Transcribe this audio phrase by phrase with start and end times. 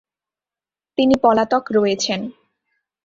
[0.97, 2.21] তিনি পলাতক রয়েছেন।